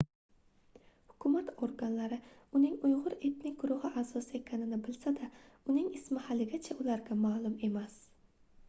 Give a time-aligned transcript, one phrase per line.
[1.09, 2.17] hukumat organlari
[2.59, 5.31] uning uygʻur etnik guruhi aʼzosi ekanini bilsa-da
[5.75, 8.05] uning ismi haligacha ularga maʼlum emas